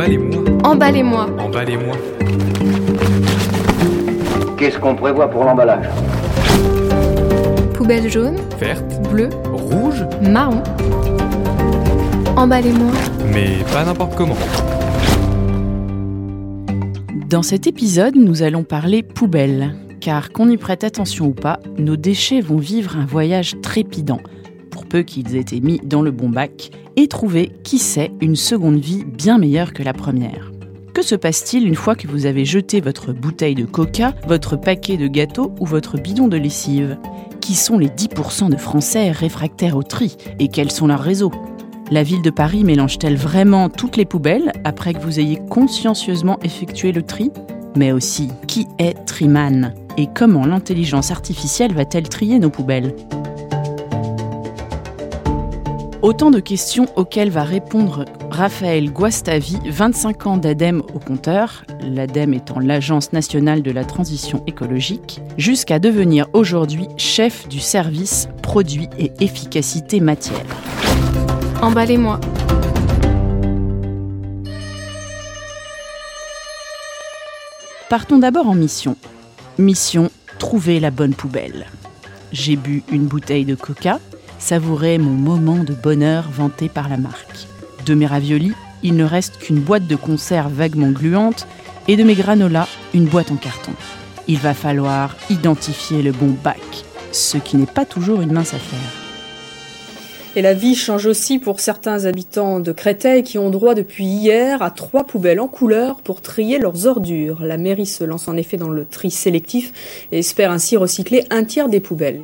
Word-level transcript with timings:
Emballez-moi. 0.00 0.44
Emballez-moi. 0.64 1.26
Emballez-moi. 1.38 1.96
Qu'est-ce 4.56 4.78
qu'on 4.78 4.96
prévoit 4.96 5.28
pour 5.28 5.44
l'emballage? 5.44 5.90
Poubelle 7.74 8.10
jaune, 8.10 8.36
Verte, 8.58 8.82
bleue, 9.10 9.28
rouge, 9.52 10.06
marron. 10.22 10.62
Emballez-moi. 12.34 12.92
mais 13.30 13.58
pas 13.74 13.84
n'importe 13.84 14.14
comment. 14.16 14.38
Dans 17.28 17.42
cet 17.42 17.66
épisode, 17.66 18.16
nous 18.16 18.42
allons 18.42 18.64
parler 18.64 19.02
poubelle, 19.02 19.74
car 20.00 20.32
qu'on 20.32 20.48
y 20.48 20.56
prête 20.56 20.82
attention 20.82 21.26
ou 21.26 21.34
pas, 21.34 21.60
nos 21.76 21.96
déchets 21.96 22.40
vont 22.40 22.56
vivre 22.56 22.96
un 22.96 23.04
voyage 23.04 23.56
trépidant, 23.60 24.20
pour 24.70 24.86
peu 24.86 25.02
qu'ils 25.02 25.36
aient 25.36 25.40
été 25.40 25.60
mis 25.60 25.78
dans 25.84 26.00
le 26.00 26.10
bon 26.10 26.30
bac, 26.30 26.70
et 26.96 27.08
trouver, 27.08 27.52
qui 27.62 27.78
sait, 27.78 28.12
une 28.20 28.36
seconde 28.36 28.78
vie 28.78 29.04
bien 29.04 29.38
meilleure 29.38 29.72
que 29.72 29.82
la 29.82 29.92
première. 29.92 30.52
Que 30.94 31.02
se 31.02 31.14
passe-t-il 31.14 31.66
une 31.66 31.76
fois 31.76 31.94
que 31.94 32.08
vous 32.08 32.26
avez 32.26 32.44
jeté 32.44 32.80
votre 32.80 33.12
bouteille 33.12 33.54
de 33.54 33.64
coca, 33.64 34.14
votre 34.26 34.56
paquet 34.56 34.96
de 34.96 35.06
gâteaux 35.06 35.54
ou 35.60 35.66
votre 35.66 35.96
bidon 35.96 36.28
de 36.28 36.36
lessive? 36.36 36.98
Qui 37.40 37.54
sont 37.54 37.78
les 37.78 37.88
10% 37.88 38.50
de 38.50 38.56
Français 38.56 39.10
réfractaires 39.10 39.76
au 39.76 39.82
tri 39.82 40.16
et 40.38 40.48
quels 40.48 40.70
sont 40.70 40.88
leurs 40.88 41.00
réseaux? 41.00 41.32
La 41.90 42.02
ville 42.02 42.22
de 42.22 42.30
Paris 42.30 42.64
mélange-t-elle 42.64 43.16
vraiment 43.16 43.68
toutes 43.68 43.96
les 43.96 44.04
poubelles 44.04 44.52
après 44.64 44.94
que 44.94 45.00
vous 45.00 45.18
ayez 45.18 45.38
consciencieusement 45.48 46.38
effectué 46.42 46.92
le 46.92 47.02
tri? 47.02 47.30
Mais 47.76 47.92
aussi, 47.92 48.28
qui 48.46 48.66
est 48.78 48.94
Triman 49.06 49.74
Et 49.96 50.06
comment 50.14 50.44
l'intelligence 50.44 51.10
artificielle 51.10 51.72
va-t-elle 51.72 52.08
trier 52.08 52.38
nos 52.38 52.50
poubelles? 52.50 52.94
Autant 56.02 56.30
de 56.30 56.40
questions 56.40 56.86
auxquelles 56.96 57.28
va 57.28 57.44
répondre 57.44 58.06
Raphaël 58.30 58.90
Guastavi, 58.90 59.58
25 59.66 60.26
ans 60.26 60.36
d'ADEME 60.38 60.80
au 60.94 60.98
compteur, 60.98 61.62
l'ADEME 61.82 62.32
étant 62.32 62.58
l'Agence 62.58 63.12
nationale 63.12 63.60
de 63.60 63.70
la 63.70 63.84
transition 63.84 64.42
écologique, 64.46 65.20
jusqu'à 65.36 65.78
devenir 65.78 66.26
aujourd'hui 66.32 66.88
chef 66.96 67.48
du 67.48 67.60
service 67.60 68.30
produits 68.42 68.88
et 68.98 69.12
efficacité 69.20 70.00
matière. 70.00 70.46
Emballez-moi. 71.60 72.18
Partons 77.90 78.18
d'abord 78.18 78.48
en 78.48 78.54
mission. 78.54 78.96
Mission 79.58 80.10
trouver 80.38 80.80
la 80.80 80.90
bonne 80.90 81.12
poubelle. 81.12 81.66
J'ai 82.32 82.56
bu 82.56 82.84
une 82.90 83.04
bouteille 83.04 83.44
de 83.44 83.54
coca, 83.54 83.98
savouré 84.40 84.98
mon 84.98 85.10
moment 85.10 85.62
de 85.62 85.74
bonheur 85.74 86.28
vanté 86.32 86.68
par 86.68 86.88
la 86.88 86.96
marque. 86.96 87.46
De 87.86 87.94
mes 87.94 88.06
raviolis, 88.06 88.54
il 88.82 88.96
ne 88.96 89.04
reste 89.04 89.38
qu'une 89.38 89.60
boîte 89.60 89.86
de 89.86 89.96
conserve 89.96 90.52
vaguement 90.52 90.90
gluante 90.90 91.46
et 91.86 91.96
de 91.96 92.02
mes 92.02 92.14
granolas, 92.14 92.68
une 92.94 93.04
boîte 93.04 93.30
en 93.30 93.36
carton. 93.36 93.72
Il 94.26 94.38
va 94.38 94.54
falloir 94.54 95.16
identifier 95.28 96.02
le 96.02 96.12
bon 96.12 96.34
bac, 96.42 96.60
ce 97.12 97.36
qui 97.36 97.56
n'est 97.56 97.66
pas 97.66 97.84
toujours 97.84 98.20
une 98.20 98.32
mince 98.32 98.54
affaire. 98.54 98.78
Et 100.36 100.42
la 100.42 100.54
vie 100.54 100.76
change 100.76 101.06
aussi 101.06 101.40
pour 101.40 101.58
certains 101.58 102.04
habitants 102.04 102.60
de 102.60 102.70
Créteil 102.70 103.24
qui 103.24 103.36
ont 103.36 103.50
droit 103.50 103.74
depuis 103.74 104.04
hier 104.04 104.62
à 104.62 104.70
trois 104.70 105.02
poubelles 105.02 105.40
en 105.40 105.48
couleur 105.48 106.02
pour 106.02 106.22
trier 106.22 106.60
leurs 106.60 106.86
ordures. 106.86 107.42
La 107.42 107.56
mairie 107.56 107.86
se 107.86 108.04
lance 108.04 108.28
en 108.28 108.36
effet 108.36 108.56
dans 108.56 108.68
le 108.68 108.84
tri 108.84 109.10
sélectif 109.10 110.06
et 110.12 110.20
espère 110.20 110.52
ainsi 110.52 110.76
recycler 110.76 111.24
un 111.30 111.42
tiers 111.42 111.68
des 111.68 111.80
poubelles. 111.80 112.22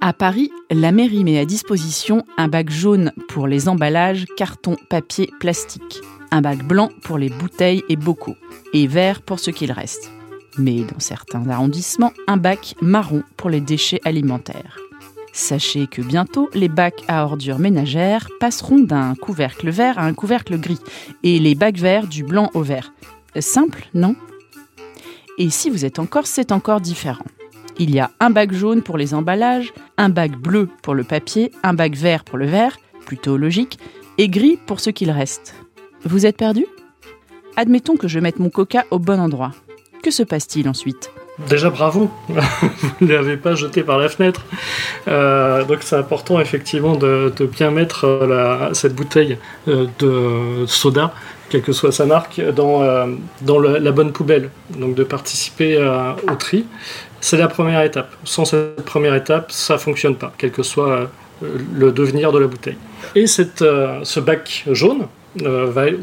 À 0.00 0.12
Paris, 0.12 0.50
la 0.70 0.92
mairie 0.92 1.24
met 1.24 1.38
à 1.38 1.46
disposition 1.46 2.24
un 2.36 2.48
bac 2.48 2.70
jaune 2.70 3.12
pour 3.28 3.46
les 3.46 3.68
emballages, 3.68 4.26
carton, 4.36 4.76
papier, 4.90 5.30
plastique, 5.40 6.00
un 6.30 6.42
bac 6.42 6.62
blanc 6.62 6.90
pour 7.02 7.16
les 7.16 7.30
bouteilles 7.30 7.82
et 7.88 7.96
bocaux, 7.96 8.36
et 8.74 8.86
vert 8.86 9.22
pour 9.22 9.40
ce 9.40 9.50
qu'il 9.50 9.72
reste. 9.72 10.10
Mais 10.58 10.82
dans 10.82 11.00
certains 11.00 11.48
arrondissements, 11.48 12.12
un 12.26 12.36
bac 12.36 12.74
marron 12.82 13.22
pour 13.36 13.48
les 13.48 13.60
déchets 13.60 14.00
alimentaires. 14.04 14.78
Sachez 15.32 15.86
que 15.86 16.02
bientôt, 16.02 16.50
les 16.54 16.68
bacs 16.68 17.02
à 17.08 17.24
ordures 17.24 17.58
ménagères 17.58 18.28
passeront 18.38 18.78
d'un 18.78 19.14
couvercle 19.14 19.70
vert 19.70 19.98
à 19.98 20.04
un 20.04 20.14
couvercle 20.14 20.58
gris, 20.58 20.80
et 21.22 21.38
les 21.38 21.54
bacs 21.54 21.78
verts 21.78 22.06
du 22.06 22.22
blanc 22.22 22.50
au 22.54 22.62
vert. 22.62 22.92
Simple, 23.38 23.88
non? 23.94 24.14
Et 25.38 25.50
si 25.50 25.70
vous 25.70 25.84
êtes 25.84 25.98
en 25.98 26.06
Corse, 26.06 26.30
c'est 26.30 26.52
encore 26.52 26.80
différent. 26.80 27.24
Il 27.78 27.94
y 27.94 28.00
a 28.00 28.10
un 28.20 28.30
bac 28.30 28.52
jaune 28.52 28.82
pour 28.82 28.96
les 28.96 29.12
emballages, 29.12 29.72
un 29.98 30.08
bac 30.08 30.32
bleu 30.32 30.68
pour 30.82 30.94
le 30.94 31.04
papier, 31.04 31.52
un 31.62 31.74
bac 31.74 31.94
vert 31.94 32.24
pour 32.24 32.38
le 32.38 32.46
verre, 32.46 32.78
plutôt 33.04 33.36
logique, 33.36 33.78
et 34.16 34.28
gris 34.28 34.58
pour 34.66 34.80
ce 34.80 34.90
qu'il 34.90 35.10
reste. 35.10 35.54
Vous 36.04 36.24
êtes 36.24 36.38
perdu? 36.38 36.66
Admettons 37.56 37.96
que 37.96 38.08
je 38.08 38.18
mette 38.18 38.38
mon 38.38 38.48
coca 38.48 38.84
au 38.90 38.98
bon 38.98 39.20
endroit. 39.20 39.52
Que 40.02 40.10
se 40.10 40.22
passe-t-il 40.22 40.68
ensuite? 40.68 41.10
Déjà 41.50 41.68
bravo, 41.68 42.10
vous 42.28 42.90
ne 43.02 43.12
l'avez 43.12 43.36
pas 43.36 43.54
jeté 43.54 43.82
par 43.82 43.98
la 43.98 44.08
fenêtre. 44.08 44.46
Euh, 45.06 45.64
donc 45.64 45.78
c'est 45.82 45.96
important 45.96 46.40
effectivement 46.40 46.96
de, 46.96 47.30
bien 47.52 47.70
mettre 47.70 48.06
euh, 48.06 48.72
cette 48.72 48.94
bouteille 48.94 49.36
euh, 49.68 49.86
de 49.98 50.64
soda, 50.66 51.12
quelle 51.50 51.60
que 51.60 51.72
soit 51.72 51.92
sa 51.92 52.06
marque, 52.06 52.40
dans, 52.54 52.80
la 52.80 53.92
bonne 53.92 54.12
poubelle. 54.12 54.48
Donc 54.78 54.94
de 54.94 55.04
participer 55.04 55.76
au 56.26 56.34
tri. 56.36 56.64
C'est 57.26 57.38
la 57.38 57.48
première 57.48 57.82
étape. 57.82 58.14
Sans 58.22 58.44
cette 58.44 58.84
première 58.84 59.16
étape, 59.16 59.50
ça 59.50 59.78
fonctionne 59.78 60.14
pas, 60.14 60.32
quel 60.38 60.52
que 60.52 60.62
soit 60.62 60.90
euh, 60.90 61.06
le 61.74 61.90
devenir 61.90 62.30
de 62.30 62.38
la 62.38 62.46
bouteille. 62.46 62.76
Et 63.16 63.26
cette, 63.26 63.62
euh, 63.62 63.98
ce 64.04 64.20
bac 64.20 64.64
jaune, 64.70 65.08
euh, 65.42 65.96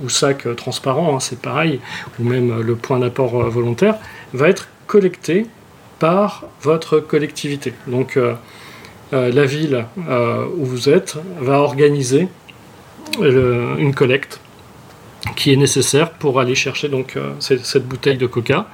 ou, 0.00 0.08
sac 0.08 0.46
transparent, 0.54 1.16
hein, 1.16 1.18
c'est 1.18 1.40
pareil, 1.40 1.80
ou 2.20 2.22
même 2.22 2.60
le 2.60 2.76
point 2.76 3.00
d'apport 3.00 3.50
volontaire, 3.50 3.96
va 4.34 4.48
être 4.48 4.68
collecté 4.86 5.48
par 5.98 6.44
votre 6.62 7.00
collectivité. 7.00 7.72
Donc 7.88 8.16
la 9.10 9.44
ville 9.44 9.84
où 9.96 10.64
vous 10.64 10.88
êtes 10.88 11.16
va 11.40 11.58
organiser 11.58 12.28
une 13.20 13.94
collecte 13.96 14.40
qui 15.34 15.52
est 15.52 15.56
nécessaire 15.56 16.12
pour 16.12 16.38
aller 16.38 16.54
chercher 16.54 16.88
donc 16.88 17.18
cette 17.40 17.88
bouteille 17.88 18.16
de 18.16 18.28
coca. 18.28 18.68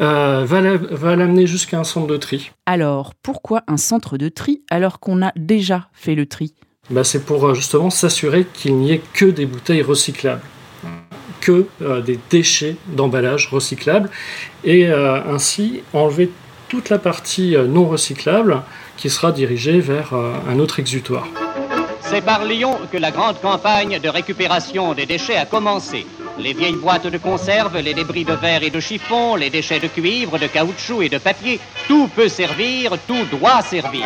Euh, 0.00 0.44
va 0.44 0.60
la- 0.60 0.76
va 0.76 1.14
l'amener 1.14 1.46
jusqu'à 1.46 1.78
un 1.78 1.84
centre 1.84 2.06
de 2.08 2.16
tri. 2.16 2.50
Alors, 2.66 3.14
pourquoi 3.22 3.62
un 3.68 3.76
centre 3.76 4.18
de 4.18 4.28
tri 4.28 4.62
alors 4.70 4.98
qu'on 4.98 5.22
a 5.22 5.32
déjà 5.36 5.88
fait 5.92 6.14
le 6.16 6.26
tri? 6.26 6.52
Bah, 6.90 7.04
c'est 7.04 7.24
pour 7.24 7.46
euh, 7.46 7.54
justement 7.54 7.90
s'assurer 7.90 8.44
qu'il 8.52 8.74
n'y 8.76 8.90
ait 8.92 9.00
que 9.12 9.24
des 9.24 9.46
bouteilles 9.46 9.82
recyclables, 9.82 10.42
que 11.40 11.66
euh, 11.80 12.00
des 12.00 12.18
déchets 12.28 12.76
d'emballage 12.88 13.48
recyclables, 13.50 14.10
et 14.64 14.88
euh, 14.88 15.22
ainsi 15.32 15.82
enlever 15.92 16.30
toute 16.68 16.90
la 16.90 16.98
partie 16.98 17.54
euh, 17.56 17.66
non 17.66 17.86
recyclable 17.86 18.62
qui 18.96 19.10
sera 19.10 19.30
dirigée 19.30 19.78
vers 19.80 20.12
euh, 20.12 20.32
un 20.48 20.58
autre 20.58 20.80
exutoire. 20.80 21.26
C'est 22.00 22.20
par 22.24 22.44
Lyon 22.44 22.76
que 22.92 22.98
la 22.98 23.10
grande 23.12 23.40
campagne 23.40 23.98
de 24.00 24.08
récupération 24.08 24.92
des 24.92 25.06
déchets 25.06 25.36
a 25.36 25.46
commencé. 25.46 26.04
Les 26.38 26.52
vieilles 26.52 26.76
boîtes 26.76 27.06
de 27.06 27.18
conserve, 27.18 27.78
les 27.78 27.94
débris 27.94 28.24
de 28.24 28.32
verre 28.32 28.64
et 28.64 28.70
de 28.70 28.80
chiffon, 28.80 29.36
les 29.36 29.50
déchets 29.50 29.78
de 29.78 29.86
cuivre, 29.86 30.38
de 30.38 30.46
caoutchouc 30.46 31.02
et 31.02 31.08
de 31.08 31.18
papier, 31.18 31.60
tout 31.86 32.08
peut 32.08 32.28
servir, 32.28 32.96
tout 33.06 33.24
doit 33.30 33.62
servir. 33.62 34.04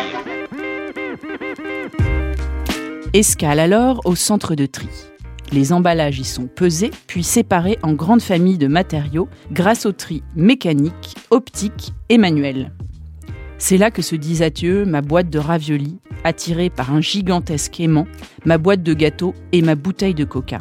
Escale 3.13 3.59
alors 3.59 4.01
au 4.05 4.15
centre 4.15 4.53
de 4.53 4.67
tri. 4.67 4.87
Les 5.51 5.73
emballages 5.73 6.19
y 6.19 6.23
sont 6.23 6.45
pesés, 6.45 6.91
puis 7.07 7.23
séparés 7.23 7.79
en 7.81 7.93
grandes 7.93 8.21
familles 8.21 8.59
de 8.59 8.67
matériaux 8.67 9.27
grâce 9.51 9.87
au 9.87 9.91
tri 9.91 10.21
mécanique, 10.35 11.15
optique 11.31 11.93
et 12.09 12.19
manuel. 12.19 12.71
C'est 13.57 13.77
là 13.77 13.89
que 13.89 14.03
se 14.03 14.15
disent 14.15 14.43
adieu 14.43 14.85
ma 14.85 15.01
boîte 15.01 15.31
de 15.31 15.39
raviolis, 15.39 15.97
attirée 16.23 16.69
par 16.69 16.93
un 16.93 17.01
gigantesque 17.01 17.79
aimant, 17.79 18.05
ma 18.45 18.59
boîte 18.59 18.83
de 18.83 18.93
gâteaux 18.93 19.33
et 19.51 19.63
ma 19.63 19.73
bouteille 19.73 20.13
de 20.13 20.25
coca. 20.25 20.59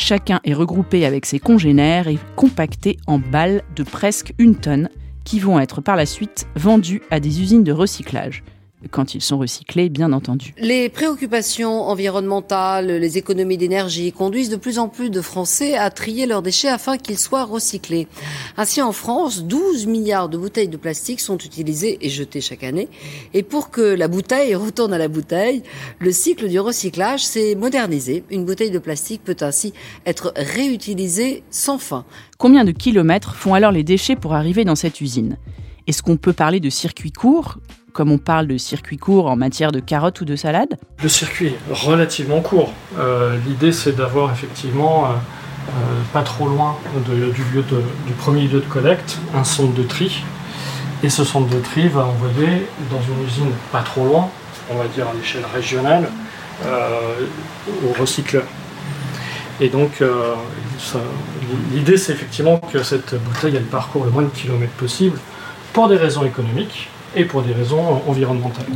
Chacun 0.00 0.38
est 0.44 0.54
regroupé 0.54 1.04
avec 1.04 1.26
ses 1.26 1.40
congénères 1.40 2.06
et 2.06 2.18
compacté 2.36 2.98
en 3.08 3.18
balles 3.18 3.62
de 3.74 3.82
presque 3.82 4.32
une 4.38 4.54
tonne 4.54 4.88
qui 5.24 5.40
vont 5.40 5.58
être 5.58 5.80
par 5.80 5.96
la 5.96 6.06
suite 6.06 6.46
vendus 6.54 7.02
à 7.10 7.18
des 7.18 7.42
usines 7.42 7.64
de 7.64 7.72
recyclage. 7.72 8.44
Quand 8.92 9.14
ils 9.14 9.20
sont 9.20 9.38
recyclés, 9.38 9.88
bien 9.88 10.12
entendu. 10.12 10.54
Les 10.56 10.88
préoccupations 10.88 11.82
environnementales, 11.82 12.86
les 12.86 13.18
économies 13.18 13.56
d'énergie 13.56 14.12
conduisent 14.12 14.50
de 14.50 14.56
plus 14.56 14.78
en 14.78 14.88
plus 14.88 15.10
de 15.10 15.20
Français 15.20 15.76
à 15.76 15.90
trier 15.90 16.26
leurs 16.26 16.42
déchets 16.42 16.68
afin 16.68 16.96
qu'ils 16.96 17.18
soient 17.18 17.44
recyclés. 17.44 18.06
Ainsi, 18.56 18.80
en 18.80 18.92
France, 18.92 19.42
12 19.42 19.86
milliards 19.86 20.28
de 20.28 20.38
bouteilles 20.38 20.68
de 20.68 20.76
plastique 20.76 21.18
sont 21.18 21.38
utilisées 21.38 21.98
et 22.02 22.08
jetées 22.08 22.40
chaque 22.40 22.62
année. 22.62 22.88
Et 23.34 23.42
pour 23.42 23.70
que 23.70 23.80
la 23.80 24.06
bouteille 24.06 24.54
retourne 24.54 24.92
à 24.92 24.98
la 24.98 25.08
bouteille, 25.08 25.64
le 25.98 26.12
cycle 26.12 26.48
du 26.48 26.60
recyclage 26.60 27.24
s'est 27.24 27.56
modernisé. 27.56 28.22
Une 28.30 28.44
bouteille 28.44 28.70
de 28.70 28.78
plastique 28.78 29.22
peut 29.24 29.36
ainsi 29.40 29.72
être 30.06 30.32
réutilisée 30.36 31.42
sans 31.50 31.78
fin. 31.78 32.04
Combien 32.38 32.64
de 32.64 32.70
kilomètres 32.70 33.34
font 33.34 33.54
alors 33.54 33.72
les 33.72 33.82
déchets 33.82 34.14
pour 34.16 34.34
arriver 34.34 34.64
dans 34.64 34.76
cette 34.76 35.00
usine? 35.00 35.36
Est-ce 35.88 36.02
qu'on 36.02 36.16
peut 36.16 36.32
parler 36.32 36.60
de 36.60 36.70
circuit 36.70 37.12
court 37.12 37.58
comme 37.98 38.12
on 38.12 38.18
parle 38.18 38.46
de 38.46 38.58
circuit 38.58 38.96
court 38.96 39.26
en 39.26 39.34
matière 39.34 39.72
de 39.72 39.80
carottes 39.80 40.20
ou 40.20 40.24
de 40.24 40.36
salade 40.36 40.78
Le 41.02 41.08
circuit 41.08 41.54
relativement 41.68 42.40
court. 42.40 42.72
Euh, 42.96 43.36
l'idée, 43.44 43.72
c'est 43.72 43.96
d'avoir 43.96 44.30
effectivement, 44.30 45.06
euh, 45.06 45.72
pas 46.12 46.22
trop 46.22 46.46
loin 46.46 46.76
du, 47.04 47.12
lieu 47.16 47.64
du 48.06 48.12
premier 48.12 48.42
lieu 48.42 48.60
de 48.60 48.66
collecte, 48.66 49.18
un 49.34 49.42
centre 49.42 49.74
de 49.74 49.82
tri. 49.82 50.22
Et 51.02 51.08
ce 51.08 51.24
centre 51.24 51.48
de 51.48 51.58
tri 51.58 51.88
va 51.88 52.04
envoyer 52.04 52.68
dans 52.88 53.00
une 53.02 53.26
usine 53.26 53.50
pas 53.72 53.82
trop 53.82 54.04
loin, 54.04 54.30
on 54.70 54.76
va 54.76 54.86
dire 54.86 55.08
à 55.08 55.12
l'échelle 55.14 55.44
régionale, 55.52 56.08
au 56.64 58.00
recycleur. 58.00 58.44
Et 59.60 59.70
donc, 59.70 60.04
l'idée, 61.72 61.96
c'est 61.96 62.12
effectivement 62.12 62.58
que 62.58 62.80
cette 62.84 63.16
bouteille, 63.24 63.56
elle 63.56 63.64
parcourt 63.64 64.04
le 64.04 64.12
moins 64.12 64.22
de 64.22 64.28
kilomètres 64.28 64.74
possible 64.74 65.18
pour 65.72 65.88
des 65.88 65.96
raisons 65.96 66.24
économiques 66.24 66.88
et 67.16 67.24
pour 67.24 67.42
des 67.42 67.52
raisons 67.52 68.00
environnementales. 68.06 68.66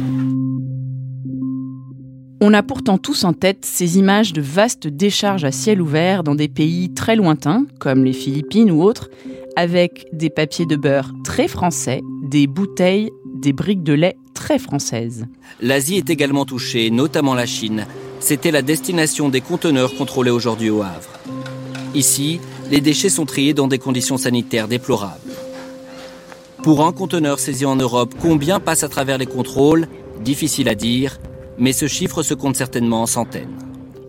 On 2.45 2.55
a 2.55 2.63
pourtant 2.65 2.99
tous 2.99 3.23
en 3.23 3.33
tête 3.33 3.65
ces 3.65 3.99
images 3.99 4.33
de 4.33 4.41
vastes 4.41 4.89
décharges 4.89 5.45
à 5.45 5.53
ciel 5.53 5.81
ouvert 5.81 6.25
dans 6.25 6.35
des 6.35 6.49
pays 6.49 6.93
très 6.93 7.15
lointains, 7.15 7.67
comme 7.79 8.05
les 8.05 8.13
Philippines 8.13 8.71
ou 8.73 8.83
autres, 8.83 9.11
avec 9.55 10.07
des 10.13 10.29
papiers 10.29 10.67
de 10.67 10.75
beurre 10.75 11.13
très 11.25 11.47
français, 11.47 12.01
des 12.25 12.49
bouteilles, 12.49 13.11
des 13.37 13.53
briques 13.53 13.85
de 13.85 13.93
lait 13.93 14.17
très 14.35 14.59
françaises. 14.59 15.27
L'Asie 15.61 15.99
est 15.99 16.11
également 16.11 16.45
touchée, 16.45 16.91
notamment 16.91 17.35
la 17.35 17.47
Chine. 17.47 17.87
C'était 18.19 18.51
la 18.51 18.63
destination 18.63 19.29
des 19.29 19.41
conteneurs 19.41 19.95
contrôlés 19.95 20.31
aujourd'hui 20.31 20.71
au 20.71 20.83
Havre. 20.83 21.21
Ici, 21.95 22.41
les 22.71 22.81
déchets 22.81 23.09
sont 23.09 23.27
triés 23.27 23.55
dans 23.55 23.69
des 23.69 23.79
conditions 23.79 24.17
sanitaires 24.17 24.67
déplorables. 24.67 25.31
Pour 26.63 26.87
un 26.87 26.93
conteneur 26.93 27.41
saisi 27.41 27.67
en 27.67 27.75
Europe, 27.75 28.15
combien 28.21 28.61
passe 28.61 28.85
à 28.85 28.89
travers 28.89 29.19
les 29.19 29.27
contrôles 29.27 29.89
Difficile 30.21 30.69
à 30.69 30.77
dire, 30.77 31.19
mais 31.59 31.73
ce 31.73 31.89
chiffre 31.89 32.23
se 32.23 32.35
compte 32.35 32.55
certainement 32.55 33.03
en 33.03 33.07
centaines. 33.07 33.51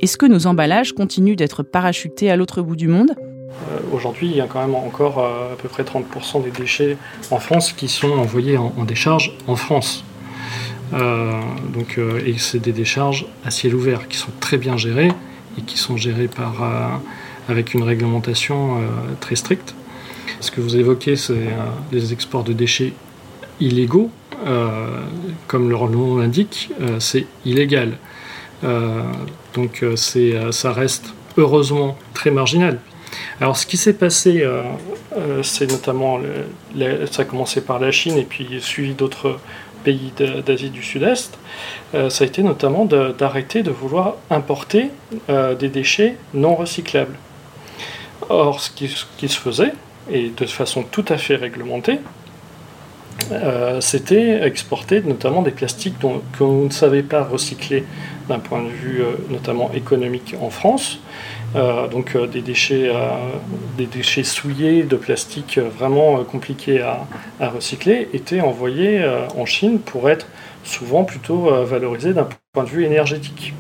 Est-ce 0.02 0.18
que 0.18 0.28
nos 0.28 0.46
emballages 0.46 0.94
continuent 0.94 1.36
d'être 1.36 1.64
parachutés 1.64 2.30
à 2.30 2.36
l'autre 2.36 2.62
bout 2.62 2.76
du 2.76 2.88
monde? 2.88 3.16
Euh, 3.18 3.80
Aujourd'hui, 3.92 4.30
il 4.30 4.38
y 4.38 4.42
a 4.42 4.46
quand 4.46 4.62
même 4.62 4.76
encore 4.76 5.18
euh, 5.18 5.54
à 5.54 5.56
peu 5.56 5.68
près 5.68 5.82
30% 5.82 6.44
des 6.44 6.52
déchets 6.52 6.96
en 7.32 7.40
France 7.40 7.74
qui 7.74 7.88
sont 7.88 8.12
envoyés 8.12 8.58
en, 8.58 8.72
décharge 8.84 9.36
en 9.48 9.56
France. 9.56 10.04
Euh, 10.94 11.32
donc, 11.74 12.00
et 12.24 12.38
c'est 12.38 12.60
des 12.60 12.72
décharges 12.72 13.26
à 13.44 13.50
ciel 13.50 13.74
ouvert 13.74 14.08
qui 14.08 14.18
sont 14.18 14.32
très 14.40 14.58
bien 14.58 14.78
gérées 14.78 15.12
et 15.58 15.62
qui 15.64 15.80
sont 15.80 15.98
gérées 15.98 16.28
par, 16.28 17.02
avec 17.50 17.74
une 17.74 17.82
réglementation 17.82 18.78
très 19.22 19.36
stricte. 19.36 19.74
Ce 20.44 20.52
que 20.52 20.60
vous 20.60 20.76
évoquez, 20.76 21.16
c'est 21.16 21.32
euh, 21.32 21.70
des 21.90 22.12
exports 22.12 22.44
de 22.44 22.52
déchets 22.52 22.92
illégaux. 23.62 24.12
Euh, 24.46 25.00
comme 25.48 25.70
leur 25.70 25.90
nom 25.90 26.18
l'indique, 26.18 26.70
euh, 26.82 27.00
c'est 27.00 27.26
illégal. 27.46 27.94
donc 29.54 29.86
ça 29.96 30.74
reste 30.74 31.14
heureusement 31.38 31.98
très 32.14 32.30
marginal. 32.30 32.80
Alors 33.40 33.56
ce 33.56 33.66
qui 33.66 33.78
s'est 33.78 33.94
passé, 33.94 34.46
c'est 35.44 35.70
notamment, 35.70 36.20
ça 37.12 37.22
a 37.22 37.26
commencé 37.26 37.60
par 37.62 37.80
la 37.80 37.92
Chine 37.92 38.18
et 38.18 38.24
puis 38.24 38.48
suivi 38.62 38.94
d'autres 38.94 39.40
pays 39.84 40.14
d'Asie 40.46 40.70
du 40.70 40.82
Sud-Est, 40.82 41.38
ça 41.94 42.24
a 42.24 42.28
été 42.28 42.42
notamment 42.42 42.86
d'arrêter 42.86 43.64
de, 43.64 43.72
vouloir 43.72 44.16
importer 44.30 44.92
des 45.28 45.70
déchets 45.70 46.16
non 46.34 46.56
recyclables. 46.56 47.18
Or, 48.30 48.62
ce 48.62 48.70
qui, 48.72 49.28
se 49.28 49.40
faisait, 49.40 49.74
et 50.12 50.30
de 50.30 50.46
façon 50.46 50.84
tout 50.84 51.06
à 51.10 51.18
fait 51.18 51.36
réglementée, 51.36 52.00
euh, 53.32 53.80
c'était 53.82 54.46
exporter 54.46 55.02
notamment 55.02 55.42
des 55.42 55.52
plastiques 55.52 55.96
qu'on 56.38 56.66
ne 56.66 56.70
savait 56.70 57.04
pas 57.04 57.24
recycler 57.24 57.86
d'un 58.28 58.40
point 58.40 58.62
de 58.62 58.70
vue 58.70 59.02
euh, 59.02 59.16
notamment 59.30 59.72
économique 59.74 60.36
en 60.42 60.50
France. 60.50 61.00
Euh, 61.56 61.88
donc 61.88 62.18
des, 62.32 62.42
déchets, 62.42 62.92
des 63.78 63.86
déchets 63.86 64.24
souillés 64.24 64.84
de 64.84 64.96
plastique 64.96 65.60
vraiment 65.60 66.24
compliqués 66.24 66.82
à, 66.82 67.06
recycler 67.50 68.10
étaient 68.14 68.42
envoyés 68.42 69.06
en 69.38 69.46
Chine 69.46 69.80
pour 69.80 70.10
être 70.10 70.28
souvent 70.64 71.04
plutôt 71.04 71.52
valorisés 71.64 72.14
d'un 72.14 72.28
point 72.54 72.64
de 72.64 72.70
vue 72.70 72.86
énergétique. 72.86 73.54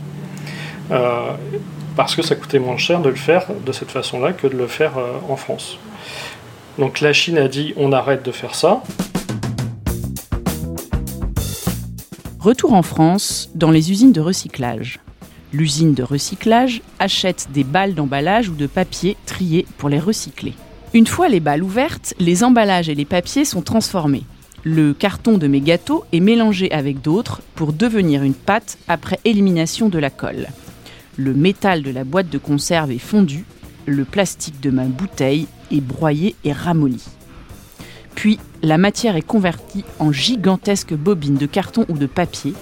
parce 1.96 2.16
que 2.16 2.24
ça 2.24 2.36
coûtait 2.36 2.58
moins 2.58 2.78
cher 2.78 3.00
de 3.00 3.10
le 3.10 3.16
faire 3.16 3.46
de 3.64 3.72
cette 3.72 3.92
façon-là 3.92 4.34
que 4.34 4.48
de 4.48 4.58
le 4.58 4.68
faire 4.68 4.94
en 5.30 5.36
France. 5.36 5.78
Donc 6.78 7.02
la 7.02 7.14
Chine 7.14 7.38
a 7.38 7.48
dit 7.48 7.74
on 7.78 7.92
arrête 7.92 8.26
de 8.26 8.32
faire 8.32 8.56
ça. 8.56 8.82
Retour 12.40 12.74
en 12.74 12.82
France, 12.82 13.50
dans 13.56 13.72
les 13.72 13.92
usines 13.92 14.12
de 14.12 14.20
recyclage. 14.20 15.00
L'usine 15.54 15.94
de 15.94 16.04
recyclage 16.04 16.82
achète 17.00 17.48
des 17.54 17.64
balles 17.64 17.94
d'emballage 17.94 18.50
ou 18.50 18.56
de 18.56 18.68
papier 18.68 19.16
triés 19.26 19.66
pour 19.78 19.88
les 19.88 20.00
recycler. 20.00 20.54
Une 20.94 21.08
fois 21.08 21.30
les 21.30 21.40
balles 21.40 21.64
ouvertes, 21.64 22.14
les 22.20 22.44
emballages 22.44 22.90
et 22.90 22.96
les 22.96 23.06
papiers 23.06 23.46
sont 23.46 23.62
transformés. 23.62 24.24
Le 24.64 24.94
carton 24.94 25.38
de 25.38 25.48
mes 25.48 25.62
gâteaux 25.62 26.06
est 26.12 26.20
mélangé 26.20 26.72
avec 26.72 27.02
d'autres 27.02 27.42
pour 27.56 27.72
devenir 27.72 28.24
une 28.24 28.34
pâte 28.34 28.78
après 28.88 29.20
élimination 29.26 29.90
de 29.90 30.00
la 30.00 30.10
colle. 30.10 30.48
Le 31.18 31.34
métal 31.34 31.84
de 31.84 31.92
la 31.92 32.04
boîte 32.04 32.30
de 32.30 32.38
conserve 32.38 32.92
est 32.92 32.98
fondu, 32.98 33.46
le 33.86 34.06
plastique 34.06 34.60
de 34.60 34.72
ma 34.72 34.86
bouteille 34.86 35.48
est 35.74 35.82
broyé 35.82 36.36
et 36.46 36.54
ramolli. 36.54 37.04
Puis, 38.16 38.40
la 38.62 38.78
matière 38.78 39.18
est 39.18 39.22
convertie 39.22 39.84
en 40.00 40.12
gigantesques 40.12 40.94
bobines 40.94 41.36
de 41.36 41.46
carton 41.46 41.86
ou 41.90 41.98
de 41.98 42.06
papier, 42.06 42.54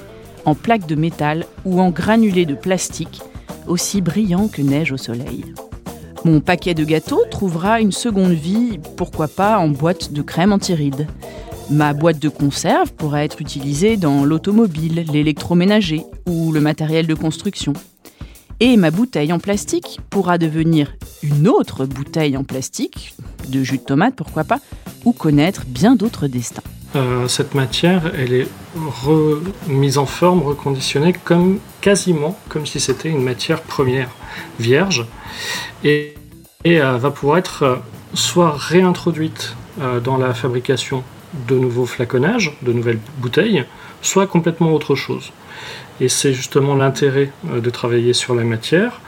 en 0.46 0.56
plaques 0.56 0.88
de 0.88 0.96
métal 0.96 1.46
ou 1.66 1.80
en 1.80 1.92
granulés 1.92 2.46
de 2.48 2.56
plastique, 2.56 3.22
aussi 3.68 4.02
brillants 4.02 4.48
que 4.48 4.62
neige 4.62 4.92
au 4.92 4.98
soleil. 4.98 5.46
Mon 6.24 6.40
paquet 6.40 6.74
de 6.74 6.84
gâteaux 6.84 7.24
trouvera 7.30 7.82
une 7.82 7.92
seconde 7.92 8.34
vie, 8.34 8.80
pourquoi 8.96 9.28
pas 9.28 9.58
en 9.58 9.70
boîte 9.70 10.14
de 10.14 10.22
crème 10.22 10.54
anti-rides. 10.54 11.08
Ma 11.70 11.94
boîte 11.94 12.20
de 12.20 12.30
conserve 12.30 12.94
pourra 12.94 13.24
être 13.24 13.42
utilisée 13.42 13.98
dans 13.98 14.26
l'automobile, 14.26 15.06
l'électroménager 15.12 16.04
ou 16.28 16.52
le 16.52 16.60
matériel 16.60 17.08
de 17.08 17.14
construction. 17.14 17.74
Et 18.64 18.78
ma 18.78 18.92
bouteille 18.92 19.34
en 19.34 19.40
plastique 19.40 20.00
pourra 20.12 20.38
devenir 20.38 20.94
une 21.24 21.48
autre 21.48 21.88
bouteille 21.88 22.38
en 22.38 22.44
plastique, 22.44 23.16
de 23.50 23.64
jus 23.64 23.80
de 23.80 23.84
tomate 23.84 24.16
pourquoi 24.16 24.44
pas, 24.44 24.60
ou 25.04 25.14
connaître 25.14 25.64
bien 25.66 25.96
d'autres 25.96 26.28
destins. 26.28 26.62
Euh, 26.96 27.28
cette 27.28 27.56
matière, 27.56 28.12
elle 28.16 28.34
est 28.34 28.48
remise 28.76 29.98
en 29.98 30.06
forme, 30.06 30.44
reconditionnée 30.44 31.12
comme 31.12 31.58
quasiment 31.82 32.38
comme 32.50 32.68
si 32.68 32.80
c'était 32.80 33.10
une 33.10 33.24
matière 33.24 33.64
première 33.64 34.12
vierge, 34.60 35.08
et, 35.84 36.14
euh, 36.68 37.00
va 37.00 37.10
pouvoir 37.10 37.40
être 37.40 37.64
euh, 37.64 37.76
soit 38.14 38.52
réintroduite 38.56 39.56
dans 40.04 40.18
la 40.18 40.36
fabrication 40.36 41.02
de 41.48 41.58
nouveaux 41.58 41.86
flaconnages, 41.86 42.58
de 42.62 42.74
nouvelles 42.74 43.00
bouteilles, 43.18 43.66
soit 44.02 44.28
complètement 44.28 44.74
autre 44.74 44.96
chose. 44.96 45.32
Et 46.00 46.10
c'est 46.10 46.34
justement 46.34 46.76
l'intérêt 46.76 47.32
de 47.44 47.70
travailler 47.70 48.14
sur 48.14 48.34
la 48.34 48.44
matière, 48.44 49.02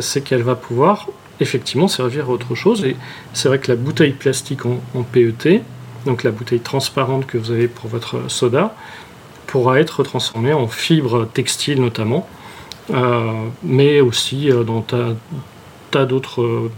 c'est 0.00 0.22
qu'elle 0.22 0.42
va 0.42 0.54
pouvoir 0.54 1.06
effectivement 1.40 1.88
servir 1.88 2.26
à 2.26 2.32
autre 2.32 2.54
chose. 2.54 2.84
Et 2.84 2.96
c'est 3.32 3.48
vrai 3.48 3.58
que 3.58 3.70
la 3.70 3.76
bouteille 3.76 4.12
plastique 4.12 4.66
en, 4.66 5.02
PET, 5.02 5.62
donc 6.06 6.22
la 6.22 6.30
bouteille 6.30 6.60
transparente 6.60 7.26
que 7.26 7.38
vous 7.38 7.50
avez 7.50 7.68
pour 7.68 7.88
votre 7.88 8.30
soda, 8.30 8.74
pourra 9.46 9.80
être 9.80 10.02
transformée 10.02 10.52
en 10.52 10.68
fibre 10.68 11.26
textile 11.26 11.80
notamment, 11.80 12.28
euh, 12.90 13.46
mais 13.62 14.00
aussi 14.00 14.50
euh, 14.50 14.62
dans 14.62 14.82
tas, 14.82 15.14
tas 15.90 16.04
d'autres 16.04 16.70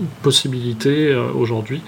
euh, 0.00 0.04
possibilités 0.22 1.14
aujourd'hui 1.14 1.82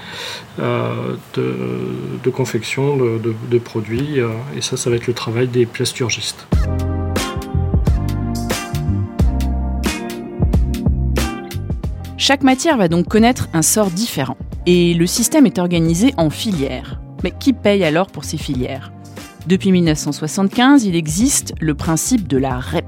de, 0.59 2.31
confection 2.31 2.97
de, 2.97 3.35
de 3.51 3.59
produits. 3.59 4.19
et 4.57 4.61
ça, 4.61 4.77
ça 4.77 4.91
va 4.91 4.97
être 4.97 5.07
le 5.07 5.15
travail 5.15 5.49
des 5.49 5.67
plasturgistes. 5.67 6.47
Chaque 12.27 12.43
matière 12.43 12.79
va 12.79 12.89
donc 12.89 13.07
connaître 13.07 13.49
un 13.53 13.61
sort 13.61 13.91
différent. 13.91 14.39
Et 14.65 14.95
le 14.95 15.07
système 15.07 15.45
est 15.45 15.59
organisé 15.59 16.15
en 16.17 16.31
filières. 16.31 16.99
Mais 17.23 17.31
qui 17.39 17.53
paye 17.53 17.85
alors 17.85 18.07
pour 18.07 18.25
ces 18.25 18.39
filières? 18.39 18.93
Depuis 19.47 19.73
1975, 19.73 20.85
il 20.85 20.97
existe 20.97 21.53
le 21.61 21.75
principe 21.75 22.27
de 22.27 22.39
la 22.39 22.59
REP, 22.59 22.87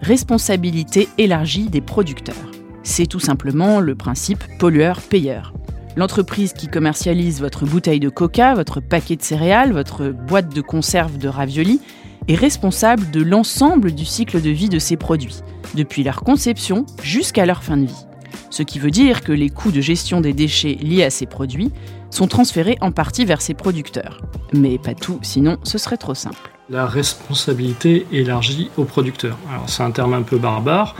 responsabilité 0.00 1.08
élargie 1.18 1.68
des 1.68 1.82
producteurs. 1.82 2.50
C'est 2.84 3.06
tout 3.06 3.20
simplement 3.20 3.80
le 3.80 3.94
principe 3.94 4.42
pollueur-payeur. 4.58 5.52
L'entreprise 5.96 6.52
qui 6.52 6.68
commercialise 6.68 7.40
votre 7.40 7.66
bouteille 7.66 8.00
de 8.00 8.08
coca, 8.08 8.54
votre 8.54 8.80
paquet 8.80 9.16
de 9.16 9.22
céréales, 9.22 9.72
votre 9.72 10.08
boîte 10.08 10.54
de 10.54 10.60
conserve 10.62 11.18
de 11.18 11.28
raviolis 11.28 11.80
est 12.28 12.34
responsable 12.34 13.10
de 13.10 13.22
l'ensemble 13.22 13.92
du 13.92 14.04
cycle 14.04 14.40
de 14.40 14.50
vie 14.50 14.68
de 14.68 14.78
ces 14.78 14.96
produits, 14.96 15.40
depuis 15.74 16.02
leur 16.02 16.22
conception 16.22 16.86
jusqu'à 17.02 17.46
leur 17.46 17.62
fin 17.62 17.76
de 17.76 17.86
vie. 17.86 18.06
Ce 18.50 18.62
qui 18.62 18.78
veut 18.78 18.90
dire 18.90 19.22
que 19.22 19.32
les 19.32 19.48
coûts 19.48 19.72
de 19.72 19.80
gestion 19.80 20.20
des 20.20 20.32
déchets 20.32 20.76
liés 20.80 21.04
à 21.04 21.10
ces 21.10 21.26
produits 21.26 21.72
sont 22.10 22.26
transférés 22.26 22.78
en 22.80 22.92
partie 22.92 23.24
vers 23.24 23.40
ces 23.40 23.54
producteurs. 23.54 24.20
Mais 24.52 24.78
pas 24.78 24.94
tout, 24.94 25.18
sinon 25.22 25.58
ce 25.62 25.78
serait 25.78 25.96
trop 25.96 26.14
simple 26.14 26.51
la 26.70 26.86
responsabilité 26.86 28.06
élargie 28.12 28.70
aux 28.76 28.84
producteurs. 28.84 29.36
Alors 29.50 29.68
c'est 29.68 29.82
un 29.82 29.90
terme 29.90 30.14
un 30.14 30.22
peu 30.22 30.38
barbare 30.38 30.94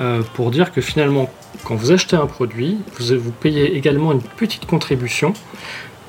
euh, 0.00 0.22
pour 0.34 0.50
dire 0.50 0.72
que 0.72 0.80
finalement, 0.80 1.30
quand 1.64 1.74
vous 1.74 1.92
achetez 1.92 2.16
un 2.16 2.26
produit, 2.26 2.78
vous, 2.98 3.18
vous 3.18 3.32
payez 3.32 3.76
également 3.76 4.12
une 4.12 4.22
petite 4.22 4.66
contribution 4.66 5.32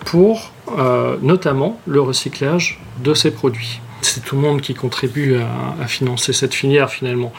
pour 0.05 0.51
euh, 0.77 1.17
notamment 1.21 1.79
le 1.85 2.01
recyclage 2.01 2.79
de 3.03 3.13
ces 3.13 3.31
produits. 3.31 3.81
C'est 4.01 4.23
tout 4.23 4.35
le 4.35 4.41
monde 4.41 4.61
qui 4.61 4.73
contribue 4.73 5.35
à, 5.81 5.85
financer 5.87 6.31
cette 6.31 6.53
filière 6.53 6.89
finalement. 6.89 7.33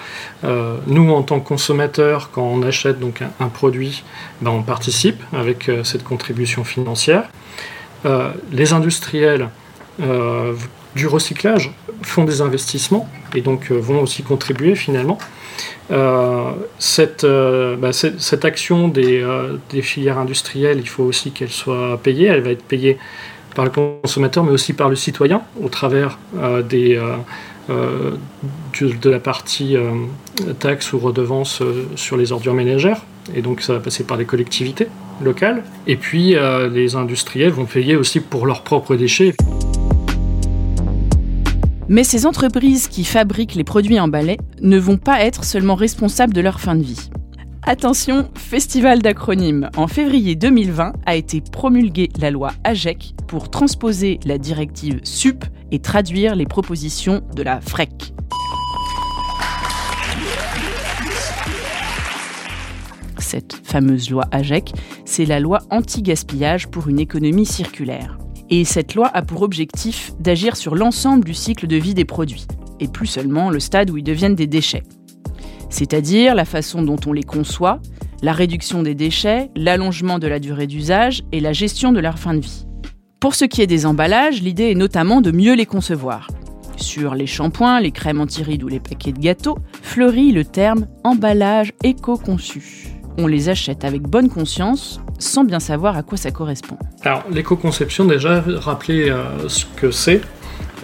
Euh, 0.45 0.77
nous, 0.87 1.11
en 1.11 1.23
tant 1.23 1.41
que 1.41 1.49
consommateurs, 1.49 2.31
quand 2.31 2.43
on 2.43 2.63
achète 2.63 3.01
donc 3.01 3.23
un, 3.23 3.49
produit, 3.49 4.03
ben, 4.43 4.51
on 4.51 4.63
participe 4.63 5.23
avec 5.33 5.71
cette 5.85 6.05
contribution 6.05 6.63
financière. 6.65 7.31
les 8.53 8.73
industriels 8.75 9.49
du 10.95 11.07
recyclage 11.07 11.73
font 12.03 12.25
des 12.25 12.41
investissements 12.41 13.09
et 13.35 13.41
donc 13.41 13.71
euh, 13.71 13.77
vont 13.77 14.03
aussi 14.03 14.23
contribuer 14.23 14.75
finalement. 14.75 15.19
Euh, 15.91 16.53
cette, 16.79 17.25
euh, 17.25 17.77
bah, 17.77 17.93
cette, 17.93 18.45
action 18.45 18.89
des, 18.89 19.25
filières 19.83 20.19
industrielles, 20.19 20.79
il 20.79 20.89
faut 20.89 21.05
aussi 21.05 21.33
qu'elle 21.33 21.51
soit 21.51 21.99
payée. 22.03 22.27
Elle 22.27 22.41
va 22.41 22.51
être 22.51 22.65
payée 22.65 22.99
par 23.55 23.65
le 23.65 23.71
consommateur, 23.71 24.45
mais 24.45 24.53
aussi 24.53 24.73
par 24.73 24.89
le 24.89 24.97
citoyen, 24.97 25.43
au 25.63 25.69
travers 25.69 26.19
de 26.35 26.99
la 29.05 29.19
partie 29.19 29.77
taxes 30.61 30.93
ou 30.93 30.99
redevances 31.01 31.61
sur 31.97 32.17
les 32.17 32.31
ordures 32.31 32.55
ménagères. 32.55 33.03
Et 33.35 33.43
donc 33.43 33.61
ça 33.61 33.75
va 33.75 33.81
passer 33.81 34.05
par 34.05 34.17
les 34.17 34.25
collectivités 34.25 34.87
locales. 35.21 35.65
Et 35.89 35.97
puis 35.97 36.37
les 36.71 36.95
industriels 36.95 37.51
vont 37.51 37.67
payer 37.67 37.97
aussi 37.97 38.21
pour 38.21 38.47
leurs 38.47 38.63
propres 38.63 38.95
déchets. 38.95 39.35
Mais 41.91 42.05
ces 42.05 42.25
entreprises 42.25 42.87
qui 42.87 43.03
fabriquent 43.03 43.57
les 43.57 43.65
produits 43.65 43.99
emballés 43.99 44.39
ne 44.63 44.79
vont 44.79 44.97
pas 44.97 45.25
être 45.25 45.43
seulement 45.43 45.75
responsables 45.75 46.33
de 46.33 46.41
leur 46.41 46.61
fin 46.61 46.77
de 46.77 46.85
vie. 46.85 47.11
Attention, 47.65 48.31
festival 48.37 49.01
d'acronymes. 49.01 49.71
En 49.77 49.89
février 49.89 50.37
2020 50.37 50.93
a 51.05 51.17
été 51.17 51.41
promulguée 51.41 52.09
la 52.21 52.31
loi 52.31 52.53
AGEC 52.63 53.15
pour 53.27 53.51
transposer 53.51 54.21
la 54.25 54.39
directive 54.39 55.01
SUP 55.03 55.45
et 55.73 55.81
traduire 55.81 56.37
les 56.37 56.47
propositions 56.47 57.23
de 57.35 57.43
la 57.43 57.61
FREC. 57.61 58.15
Cette 63.19 63.55
fameuse 63.65 64.11
loi 64.11 64.27
AGEC, 64.31 64.73
c'est 65.05 65.27
la 65.27 65.41
loi 65.41 65.59
anti-gaspillage 65.71 66.69
pour 66.69 66.87
une 66.87 67.01
économie 67.01 67.47
circulaire. 67.47 68.20
Et 68.53 68.65
cette 68.65 68.97
loi 68.97 69.09
a 69.15 69.23
pour 69.23 69.43
objectif 69.43 70.13
d'agir 70.19 70.57
sur 70.57 70.75
l'ensemble 70.75 71.25
du 71.25 71.35
cycle 71.35 71.69
de 71.69 71.77
vie 71.77 71.95
des 71.95 72.05
produits, 72.05 72.47
et 72.81 72.89
plus 72.89 73.07
seulement 73.07 73.49
le 73.49 73.61
stade 73.61 73.91
où 73.91 73.97
ils 73.97 74.03
deviennent 74.03 74.35
des 74.35 74.49
déchets. 74.49 74.83
C'est-à-dire 75.69 76.35
la 76.35 76.45
façon 76.45 76.83
dont 76.83 76.99
on 77.07 77.13
les 77.13 77.23
conçoit, 77.23 77.81
la 78.23 78.33
réduction 78.33 78.83
des 78.83 78.97
déchets, 78.97 79.51
l'allongement 79.55 80.19
de 80.19 80.27
la 80.27 80.41
durée 80.41 80.67
d'usage 80.67 81.23
et 81.31 81.39
la 81.39 81.53
gestion 81.53 81.93
de 81.93 82.01
leur 82.01 82.19
fin 82.19 82.35
de 82.35 82.41
vie. 82.41 82.67
Pour 83.21 83.37
ce 83.37 83.45
qui 83.45 83.63
est 83.63 83.69
des 83.69 83.87
emballages, 83.87 84.43
l'idée 84.43 84.71
est 84.71 84.75
notamment 84.75 85.21
de 85.21 85.31
mieux 85.31 85.55
les 85.55 85.67
concevoir. 85.67 86.29
Sur 86.77 87.15
les 87.15 87.27
shampoings, 87.27 87.81
les 87.81 87.93
crèmes 87.93 88.21
anti-rides 88.21 88.65
ou 88.65 88.69
les 88.69 88.81
paquets 88.81 89.13
de 89.13 89.21
gâteaux, 89.21 89.59
fleurit 89.83 90.33
le 90.33 90.45
terme 90.45 90.87
emballage 91.05 91.73
éco-conçu. 91.85 92.89
On 93.17 93.27
les 93.27 93.49
achète 93.49 93.85
avec 93.85 94.03
bonne 94.03 94.29
conscience, 94.29 95.01
sans 95.21 95.45
bien 95.45 95.61
savoir 95.61 95.97
à 95.97 96.03
quoi 96.03 96.19
ça 96.19 96.31
correspond. 96.33 96.77
Alors, 97.05 97.23
l'éco-conception, 97.31 98.07
déjà, 98.07 98.43
rappeler 98.57 99.11
euh, 99.11 99.49
ce 99.49 99.67
que 99.77 99.91
c'est. 99.91 100.23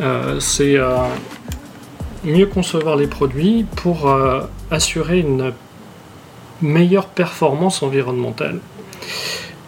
Euh, 0.00 0.38
c'est 0.40 0.76
euh, 0.76 0.98
mieux 2.22 2.46
concevoir 2.46 2.96
les 2.96 3.06
produits 3.06 3.64
pour 3.76 4.14
assurer 4.70 5.20
une 5.20 5.52
meilleure 6.60 7.06
performance 7.06 7.82
environnementale. 7.82 8.60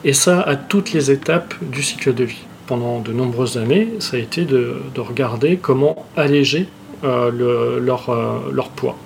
Et 0.05 0.13
ça 0.13 0.41
à 0.41 0.57
toutes 0.57 0.93
les 0.93 1.11
étapes 1.11 1.55
du 1.63 1.83
cycle 1.83 2.15
de 2.15 2.25
vie. 2.25 2.45
Pendant 2.67 3.01
de 3.01 3.13
nombreuses 3.13 3.57
années, 3.57 3.95
ça 3.99 4.17
a 4.19 4.21
été 4.21 4.45
de, 4.45 4.77
regarder 4.99 5.57
comment 5.57 6.07
alléger 6.17 6.69
leur, 7.03 8.11
leur, 8.53 8.69
poids. 8.71 8.97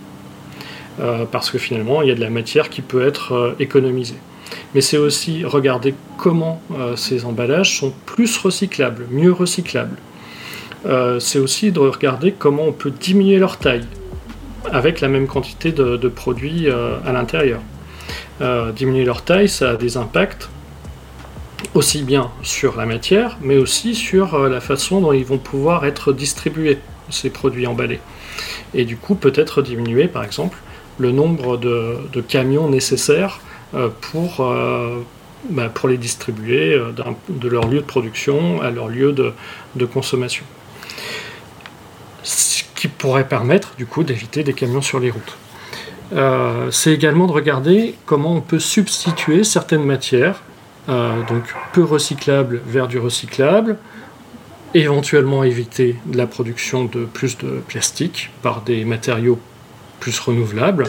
parce 1.30 1.50
que 1.50 1.58
finalement, 1.58 2.02
il 2.02 2.08
y 2.08 2.10
a 2.10 2.14
de 2.14 2.20
la 2.20 2.30
matière 2.30 2.70
qui 2.70 2.80
peut 2.80 3.06
être 3.06 3.54
économisée 3.60 4.16
mais 4.74 4.80
c'est 4.80 4.96
aussi 4.96 5.44
regarder 5.44 5.94
comment 6.16 6.60
euh, 6.72 6.96
ces 6.96 7.24
emballages 7.24 7.78
sont 7.78 7.92
plus 8.06 8.36
recyclables, 8.38 9.06
mieux 9.10 9.32
recyclables. 9.32 9.96
Euh, 10.86 11.20
c'est 11.20 11.38
aussi 11.38 11.72
de 11.72 11.78
regarder 11.78 12.32
comment 12.32 12.64
on 12.64 12.72
peut 12.72 12.90
diminuer 12.90 13.38
leur 13.38 13.58
taille 13.58 13.86
avec 14.70 15.00
la 15.00 15.08
même 15.08 15.26
quantité 15.26 15.72
de, 15.72 16.08
produits 16.08 16.68
euh, 16.68 16.96
à 17.04 17.12
l'intérieur. 17.12 17.60
diminuer 18.74 19.04
leur 19.04 19.22
taille, 19.22 19.48
ça 19.48 19.70
a 19.70 19.76
des 19.76 19.96
impacts 19.96 20.48
aussi 21.74 22.02
bien 22.02 22.30
sur 22.42 22.76
la 22.76 22.86
matière, 22.86 23.38
mais 23.40 23.56
aussi 23.56 23.94
sur 23.94 24.36
la 24.48 24.60
façon 24.60 25.00
dont 25.00 25.12
ils 25.12 25.24
vont 25.24 25.38
pouvoir 25.38 25.84
être 25.84 26.12
distribués, 26.12 26.78
ces 27.08 27.30
produits 27.30 27.66
emballés. 27.66 28.00
Et 28.74 28.84
du 28.84 28.96
coup, 28.96 29.14
peut-être 29.14 29.62
diminuer, 29.62 30.08
par 30.08 30.24
exemple, 30.24 30.58
le 30.98 31.12
nombre 31.12 31.56
de 31.56 32.20
camions 32.20 32.68
nécessaires 32.68 33.40
pour, 34.00 34.40
euh, 34.40 35.02
bah, 35.50 35.68
pour 35.68 35.88
les 35.88 35.96
distribuer 35.96 36.74
euh, 36.74 36.92
de 37.28 37.48
leur 37.48 37.68
lieu 37.68 37.80
de 37.80 37.86
production 37.86 38.60
à 38.60 38.70
leur 38.70 38.88
lieu 38.88 39.12
de, 39.12 39.32
de 39.76 39.86
consommation. 39.86 40.44
Ce 42.22 42.62
qui 42.74 42.88
pourrait 42.88 43.28
permettre 43.28 43.74
du 43.76 43.86
coup 43.86 44.04
d'éviter 44.04 44.42
des 44.44 44.52
camions 44.52 44.82
sur 44.82 45.00
les 45.00 45.10
routes. 45.10 45.36
c'est 46.70 46.92
également 46.92 47.26
de 47.26 47.32
regarder 47.32 47.94
comment 48.06 48.34
on 48.36 48.40
peut 48.40 48.58
substituer 48.58 49.44
certaines 49.44 49.84
matières, 49.84 50.42
donc 50.88 51.54
peu 51.72 51.84
recyclables 51.84 52.60
vers 52.66 52.88
du 52.88 52.98
recyclable, 52.98 53.78
éventuellement 54.74 55.44
éviter 55.44 55.96
la 56.12 56.26
production 56.26 56.84
de 56.84 57.04
plus 57.04 57.38
de 57.38 57.62
plastique 57.66 58.30
par 58.42 58.62
des 58.62 58.84
matériaux 58.84 59.38
plus 60.00 60.18
renouvelables. 60.18 60.84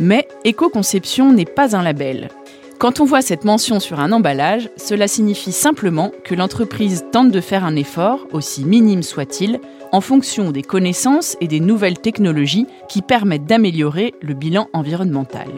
Mais 0.00 0.26
éco-conception 0.44 1.30
n'est 1.30 1.44
pas 1.44 1.76
un 1.76 1.82
label. 1.82 2.30
Quand 2.78 3.00
on 3.00 3.04
voit 3.04 3.20
cette 3.20 3.44
mention 3.44 3.80
sur 3.80 4.00
un 4.00 4.12
emballage, 4.12 4.70
cela 4.78 5.06
signifie 5.06 5.52
simplement 5.52 6.10
que 6.24 6.34
l'entreprise 6.34 7.04
tente 7.12 7.30
de 7.30 7.40
faire 7.42 7.66
un 7.66 7.76
effort, 7.76 8.26
aussi 8.32 8.64
minime 8.64 9.02
soit-il, 9.02 9.60
en 9.92 10.00
fonction 10.00 10.52
des 10.52 10.62
connaissances 10.62 11.36
et 11.42 11.48
des 11.48 11.60
nouvelles 11.60 11.98
technologies 11.98 12.66
qui 12.88 13.02
permettent 13.02 13.44
d'améliorer 13.44 14.14
le 14.22 14.32
bilan 14.32 14.68
environnemental. 14.72 15.48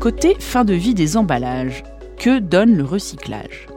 Côté 0.00 0.34
fin 0.40 0.64
de 0.64 0.74
vie 0.74 0.94
des 0.94 1.16
emballages, 1.16 1.84
que 2.18 2.40
donne 2.40 2.76
le 2.76 2.84
recyclage? 2.84 3.68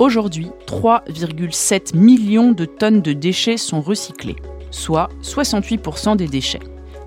Aujourd'hui, 0.00 0.48
3,7 0.66 1.96
millions 1.96 2.50
de 2.50 2.64
tonnes 2.64 3.02
de 3.02 3.12
déchets 3.12 3.56
sont 3.56 3.80
recyclés, 3.80 4.36
soit 4.72 5.10
68% 5.22 6.16
des 6.16 6.26
déchets. 6.26 6.58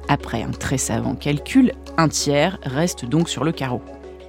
Après 0.07 0.41
un 0.41 0.51
très 0.51 0.77
savant 0.77 1.15
calcul, 1.15 1.73
un 1.97 2.07
tiers 2.07 2.59
reste 2.63 3.05
donc 3.05 3.29
sur 3.29 3.43
le 3.43 3.51
carreau. 3.51 3.81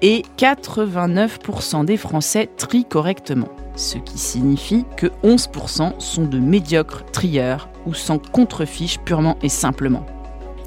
Et 0.03 0.23
89% 0.39 1.85
des 1.85 1.97
Français 1.97 2.49
trient 2.57 2.85
correctement, 2.85 3.49
ce 3.75 3.99
qui 3.99 4.19
signifie 4.19 4.85
que 4.97 5.07
11% 5.25 6.01
sont 6.01 6.25
de 6.25 6.39
médiocres 6.39 7.05
trieurs 7.13 7.69
ou 7.87 7.95
sans 7.95 8.19
contrefiche 8.19 8.99
purement 9.01 9.39
et 9.43 9.49
simplement. 9.49 10.07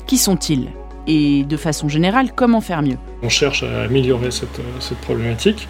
Qui 0.07 0.17
sont-ils? 0.17 0.69
Et 1.07 1.43
de 1.43 1.57
façon 1.57 1.87
générale, 1.87 2.31
comment 2.35 2.61
faire 2.61 2.81
mieux? 2.81 2.97
On 3.23 3.29
cherche 3.29 3.63
à 3.63 3.83
améliorer 3.83 4.31
cette, 4.31 4.61
problématique. 5.01 5.67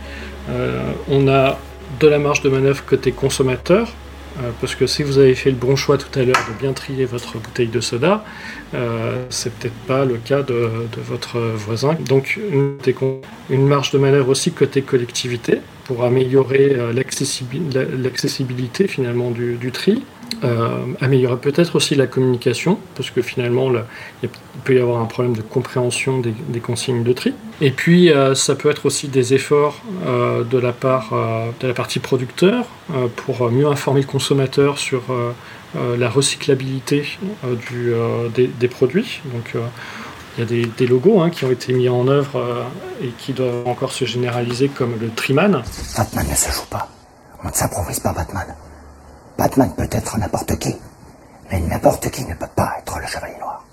Euh, 0.49 0.91
on 1.09 1.27
a 1.27 1.57
de 1.99 2.07
la 2.07 2.19
marge 2.19 2.41
de 2.41 2.49
manœuvre 2.49 2.83
côté 2.85 3.11
consommateur, 3.11 3.93
euh, 4.39 4.51
parce 4.61 4.75
que 4.75 4.87
si 4.87 5.03
vous 5.03 5.17
avez 5.17 5.35
fait 5.35 5.49
le 5.49 5.57
bon 5.57 5.75
choix 5.75 5.97
tout 5.97 6.17
à 6.17 6.23
l'heure 6.23 6.43
de 6.49 6.59
bien 6.59 6.73
trier 6.73 7.05
votre 7.05 7.37
bouteille 7.37 7.67
de 7.67 7.81
soda, 7.81 8.23
euh, 8.73 9.25
c'est 9.29 9.53
peut-être 9.53 9.75
pas 9.87 10.05
le 10.05 10.15
cas 10.15 10.41
de, 10.41 10.69
votre 10.97 11.39
voisin. 11.39 11.95
Donc 12.07 12.39
une, 12.51 13.67
marge 13.67 13.91
de 13.91 13.97
manœuvre 13.97 14.29
aussi 14.29 14.51
côté 14.51 14.81
collectivité 14.81 15.59
pour 15.85 16.03
améliorer 16.05 16.73
euh, 16.75 16.93
l'accessibilité 16.93 18.87
finalement 18.87 19.31
du, 19.31 19.71
tri. 19.71 20.01
Euh, 20.43 20.85
améliorer 21.01 21.37
peut-être 21.37 21.75
aussi 21.75 21.93
la 21.93 22.07
communication, 22.07 22.79
parce 22.95 23.11
que 23.11 23.21
finalement, 23.21 23.71
il 24.23 24.29
peut 24.63 24.75
y 24.75 24.79
avoir 24.79 24.99
un 24.99 25.05
problème 25.05 25.35
de 25.35 25.41
compréhension 25.41 26.19
des, 26.19 26.59
consignes 26.59 27.03
de 27.03 27.13
tri. 27.13 27.33
Et 27.59 27.71
puis, 27.71 28.11
euh, 28.11 28.33
ça 28.33 28.55
peut 28.55 28.69
être 28.69 28.85
aussi 28.85 29.07
des 29.07 29.33
efforts 29.33 29.79
euh, 30.05 30.43
de 30.43 30.57
la 30.57 30.71
part 30.71 31.13
de 31.59 31.67
la 31.67 31.73
partie 31.73 31.99
producteur 31.99 32.65
pour 33.17 33.49
mieux 33.51 33.67
informer 33.67 34.01
le 34.01 34.07
consommateur 34.07 34.79
sur 34.79 35.03
la 35.75 36.09
recyclabilité 36.09 37.05
des, 38.35 38.67
produits. 38.67 39.21
Donc, 39.25 39.55
il 40.37 40.39
y 40.39 40.43
a 40.43 40.45
des, 40.45 40.65
des 40.65 40.87
logos 40.87 41.21
hein, 41.21 41.29
qui 41.29 41.45
ont 41.45 41.51
été 41.51 41.73
mis 41.73 41.89
en 41.89 42.07
œuvre 42.07 42.65
et 43.03 43.09
qui 43.17 43.33
doivent 43.33 43.67
encore 43.67 43.91
se 43.91 44.05
généraliser, 44.05 44.69
comme 44.69 44.95
le 44.99 45.09
Triman. 45.09 45.61
Batman 45.97 46.27
ne 46.29 46.35
se 46.35 46.51
joue 46.51 46.67
pas. 46.69 46.89
On 47.43 47.47
ne 47.47 47.53
s'improvise 47.53 47.99
pas 47.99 48.13
Batman. 48.13 48.47
Batman 49.41 49.71
peut 49.75 49.89
être 49.89 50.19
n'importe 50.19 50.55
qui, 50.59 50.75
mais 51.51 51.59
n'importe 51.61 52.11
qui 52.11 52.23
ne 52.25 52.35
peut 52.35 52.45
pas 52.55 52.75
être 52.77 52.99
le 52.99 53.07
Chevalier 53.07 53.39
Noir. 53.39 53.65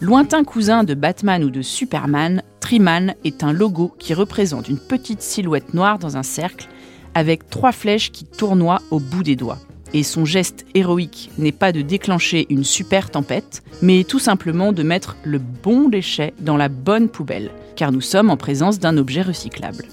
Lointain 0.00 0.42
cousin 0.42 0.82
de 0.82 0.94
Batman 0.94 1.44
ou 1.44 1.50
de 1.50 1.60
Superman, 1.60 2.42
Triman 2.60 3.14
est 3.24 3.44
un 3.44 3.52
logo 3.52 3.94
qui 3.98 4.14
représente 4.14 4.70
une 4.70 4.78
petite 4.78 5.20
silhouette 5.20 5.74
noire 5.74 5.98
dans 5.98 6.16
un 6.16 6.22
cercle 6.22 6.68
avec 7.12 7.50
trois 7.50 7.72
flèches 7.72 8.10
qui 8.12 8.24
tournoient 8.24 8.80
au 8.90 8.98
bout 8.98 9.22
des 9.22 9.36
doigts. 9.36 9.58
Et 9.92 10.02
son 10.02 10.24
geste 10.24 10.64
héroïque 10.72 11.30
n'est 11.36 11.52
pas 11.52 11.70
de 11.70 11.82
déclencher 11.82 12.46
une 12.48 12.64
super 12.64 13.10
tempête, 13.10 13.62
mais 13.82 14.04
tout 14.04 14.20
simplement 14.20 14.72
de 14.72 14.82
mettre 14.82 15.18
le 15.22 15.38
bon 15.38 15.90
déchet 15.90 16.32
dans 16.40 16.56
la 16.56 16.70
bonne 16.70 17.10
poubelle, 17.10 17.50
car 17.76 17.92
nous 17.92 18.00
sommes 18.00 18.30
en 18.30 18.38
présence 18.38 18.78
d'un 18.78 18.96
objet 18.96 19.20
recyclable. 19.20 19.84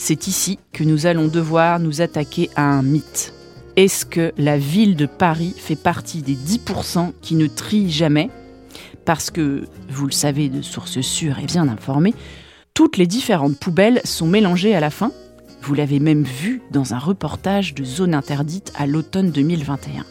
C'est 0.00 0.28
ici 0.28 0.60
que 0.72 0.84
nous 0.84 1.06
allons 1.06 1.26
devoir 1.26 1.80
nous 1.80 2.00
attaquer 2.00 2.50
à 2.54 2.62
un 2.62 2.82
mythe. 2.82 3.34
Est-ce 3.74 4.06
que 4.06 4.32
la 4.38 4.56
ville 4.56 4.94
de 4.94 5.06
Paris 5.06 5.52
fait 5.56 5.76
partie 5.76 6.22
des 6.22 6.36
10% 6.36 7.12
qui 7.20 7.34
ne 7.34 7.48
trient 7.48 7.90
jamais? 7.90 8.30
Parce 9.04 9.30
que, 9.30 9.66
vous 9.90 10.06
le 10.06 10.12
savez 10.12 10.50
de 10.50 10.62
sources 10.62 11.00
sûres 11.00 11.40
et 11.40 11.46
bien 11.46 11.68
informées, 11.68 12.14
toutes 12.74 12.96
les 12.96 13.08
différentes 13.08 13.58
poubelles 13.58 14.00
sont 14.04 14.28
mélangées 14.28 14.74
à 14.76 14.80
la 14.80 14.90
fin. 14.90 15.10
Vous 15.62 15.74
l'avez 15.74 15.98
même 15.98 16.22
vu 16.22 16.62
dans 16.70 16.94
un 16.94 16.98
reportage 16.98 17.74
de 17.74 17.84
Zone 17.84 18.14
Interdite 18.14 18.72
à 18.76 18.86
l'automne 18.86 19.32
2021. 19.32 20.04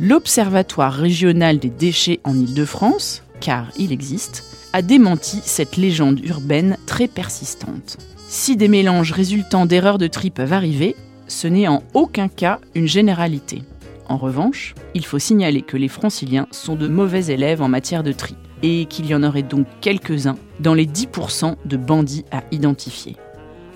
L'Observatoire 0.00 0.92
régional 0.92 1.60
des 1.60 1.70
déchets 1.70 2.18
en 2.24 2.36
Île-de-France, 2.36 3.22
car 3.40 3.70
il 3.78 3.92
existe, 3.92 4.44
a 4.72 4.82
démenti 4.82 5.40
cette 5.44 5.76
légende 5.76 6.18
urbaine 6.24 6.78
très 6.86 7.06
persistante. 7.06 7.96
Si 8.32 8.56
des 8.56 8.68
mélanges 8.68 9.10
résultant 9.10 9.66
d'erreurs 9.66 9.98
de 9.98 10.06
tri 10.06 10.30
peuvent 10.30 10.52
arriver, 10.52 10.94
ce 11.26 11.48
n'est 11.48 11.66
en 11.66 11.82
aucun 11.94 12.28
cas 12.28 12.60
une 12.76 12.86
généralité. 12.86 13.64
En 14.08 14.18
revanche, 14.18 14.76
il 14.94 15.04
faut 15.04 15.18
signaler 15.18 15.62
que 15.62 15.76
les 15.76 15.88
franciliens 15.88 16.46
sont 16.52 16.76
de 16.76 16.86
mauvais 16.86 17.26
élèves 17.26 17.60
en 17.60 17.66
matière 17.66 18.04
de 18.04 18.12
tri, 18.12 18.36
et 18.62 18.84
qu'il 18.84 19.06
y 19.06 19.16
en 19.16 19.24
aurait 19.24 19.42
donc 19.42 19.66
quelques-uns 19.80 20.36
dans 20.60 20.74
les 20.74 20.86
10% 20.86 21.56
de 21.64 21.76
bandits 21.76 22.24
à 22.30 22.44
identifier. 22.52 23.16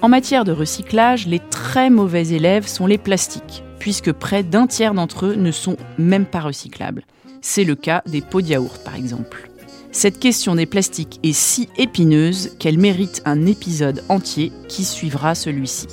En 0.03 0.09
matière 0.09 0.45
de 0.45 0.53
recyclage, 0.53 1.27
les 1.27 1.41
très 1.41 1.91
mauvais 1.91 2.29
élèves 2.29 2.69
sont 2.69 2.87
les 2.87 2.97
plastiques, 2.97 3.65
puisque 3.81 4.13
près 4.13 4.45
d'un 4.45 4.69
tiers 4.69 4.95
d'entre 4.95 5.27
eux 5.27 5.35
ne 5.35 5.51
sont 5.51 5.77
même 5.99 6.27
pas 6.27 6.41
recyclables. 6.41 7.03
C'est 7.41 7.65
le 7.65 7.75
cas 7.75 8.03
des 8.07 8.21
pots 8.21 8.41
de 8.41 8.47
yaourt 8.47 8.85
par 8.85 8.95
exemple. 8.95 9.51
Cette 9.95 10.19
question 10.19 10.57
des 10.57 10.67
plastiques 10.67 11.21
est 11.23 11.33
si 11.33 11.69
épineuse 11.79 12.51
qu'elle 12.59 12.79
mérite 12.79 13.23
un 13.27 13.47
épisode 13.47 14.03
entier 14.09 14.51
qui 14.69 14.85
suivra 14.85 15.37
celui-ci. 15.37 15.87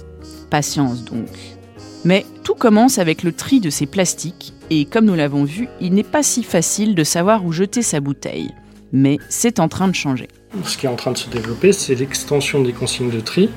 Patience 0.49 1.05
donc. 1.05 1.29
Mais 2.03 2.25
tout 2.43 2.55
commence 2.55 2.97
avec 2.97 3.21
le 3.21 3.31
tri 3.31 3.59
de 3.59 3.69
ces 3.69 3.85
plastiques, 3.85 4.53
et 4.71 4.85
comme 4.85 5.05
nous 5.05 5.13
l'avons 5.13 5.43
vu, 5.43 5.67
il 5.79 5.93
n'est 5.93 6.01
pas 6.01 6.23
si 6.23 6.41
facile 6.41 6.95
de 6.95 7.03
savoir 7.03 7.45
où 7.45 7.51
jeter 7.51 7.83
sa 7.83 7.99
bouteille. 7.99 8.49
Mais 8.91 9.19
c'est 9.29 9.59
en 9.59 9.67
train 9.67 9.87
de 9.87 9.93
changer. 9.93 10.29
Ce 10.63 10.79
qui 10.79 10.87
est 10.87 10.89
en 10.89 10.95
train 10.95 11.11
de 11.11 11.19
se 11.19 11.29
développer, 11.29 11.71
c'est 11.71 11.93
l'extension 11.93 12.63
des 12.63 12.73
consignes 12.73 13.11
de 13.11 13.19
tri 13.19 13.51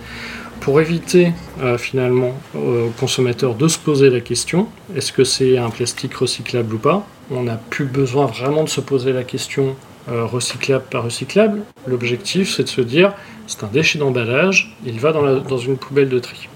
pour 0.60 0.78
éviter 0.78 1.32
euh, 1.62 1.78
finalement 1.78 2.34
aux 2.54 2.90
consommateurs 3.00 3.54
de 3.54 3.66
se 3.66 3.78
poser 3.78 4.10
la 4.10 4.20
question 4.20 4.68
est-ce 4.94 5.10
que 5.10 5.24
c'est 5.24 5.56
un 5.56 5.70
plastique 5.70 6.14
recyclable 6.14 6.74
ou 6.74 6.78
pas? 6.78 7.06
On 7.30 7.44
n'a 7.44 7.56
plus 7.56 7.86
besoin 7.86 8.26
vraiment 8.26 8.62
de 8.62 8.68
se 8.68 8.82
poser 8.82 9.14
la 9.14 9.24
question 9.24 9.74
recyclable 10.08 10.84
par 10.90 11.04
recyclable. 11.04 11.62
L'objectif, 11.86 12.54
c'est 12.54 12.64
de 12.64 12.68
se 12.68 12.80
dire, 12.80 13.12
c'est 13.46 13.64
un 13.64 13.68
déchet 13.68 13.98
d'emballage, 13.98 14.76
il 14.84 15.00
va 15.00 15.12
dans, 15.12 15.58
une 15.58 15.76
poubelle 15.76 16.08
de 16.08 16.18
tri. 16.18 16.48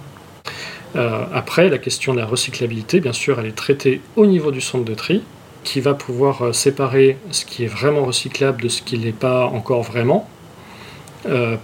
Euh, 0.96 1.24
après, 1.32 1.68
la 1.68 1.78
question 1.78 2.14
de 2.14 2.18
la 2.18 2.26
recyclabilité, 2.26 3.00
bien 3.00 3.12
sûr, 3.12 3.38
elle 3.38 3.46
est 3.46 3.56
traitée 3.56 4.00
au 4.16 4.26
niveau 4.26 4.50
du 4.50 4.60
centre 4.60 4.84
de 4.84 4.94
tri, 4.94 5.22
qui 5.64 5.80
va 5.80 5.94
pouvoir 5.94 6.42
euh, 6.42 6.52
séparer 6.52 7.18
ce 7.30 7.44
qui 7.44 7.64
est 7.64 7.68
vraiment 7.68 8.04
recyclable 8.04 8.62
de 8.62 8.68
ce 8.68 8.82
qui 8.82 8.98
n'est 8.98 9.12
pas 9.12 9.46
encore 9.46 9.82
vraiment, 9.82 10.28